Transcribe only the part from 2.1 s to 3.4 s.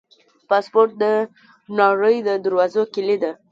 د دروازو کلي ده.